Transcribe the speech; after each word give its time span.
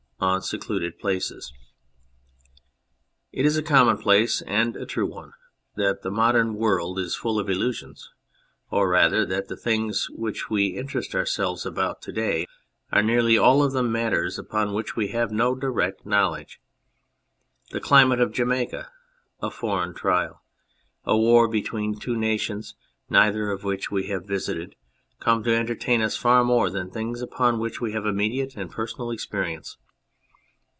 29 0.21 0.35
ON 0.35 0.41
SECLUDED 0.43 0.99
PLACES 0.99 1.51
IT 3.31 3.43
is 3.43 3.57
a 3.57 3.63
commonplace, 3.63 4.43
and 4.43 4.75
a 4.77 4.85
true 4.85 5.07
one, 5.07 5.33
that 5.77 6.03
the 6.03 6.11
modern 6.11 6.53
world 6.53 6.99
is 6.99 7.15
full 7.15 7.39
of 7.39 7.49
illusions, 7.49 8.11
or 8.69 8.87
rather 8.87 9.25
that 9.25 9.47
the 9.47 9.57
things 9.57 10.11
which 10.11 10.47
we 10.47 10.77
interest 10.77 11.15
ourselves 11.15 11.65
about 11.65 12.03
to 12.03 12.11
day 12.11 12.45
are 12.91 13.01
nearly 13.01 13.35
all 13.35 13.63
of 13.63 13.71
them 13.73 13.91
matters 13.91 14.37
upon 14.37 14.75
which 14.75 14.95
we 14.95 15.07
have 15.07 15.31
no 15.31 15.55
direct 15.55 16.05
knowledge. 16.05 16.61
The 17.71 17.79
climate 17.79 18.21
of 18.21 18.31
Jamaica, 18.31 18.91
a 19.41 19.49
foreign 19.49 19.95
trial, 19.95 20.43
a 21.03 21.17
war 21.17 21.47
between 21.47 21.95
two 21.97 22.15
nations 22.15 22.75
neither 23.09 23.49
of 23.49 23.63
which 23.63 23.89
we 23.89 24.05
have 24.09 24.27
visited, 24.27 24.75
come 25.19 25.41
to 25.45 25.55
entertain 25.55 25.99
us 25.99 26.15
far 26.15 26.43
more 26.43 26.69
than 26.69 26.91
things 26.91 27.23
upon 27.23 27.57
which 27.57 27.81
we 27.81 27.93
have 27.93 28.05
immediate 28.05 28.55
and 28.55 28.69
personal 28.69 29.09
experience. 29.09 29.77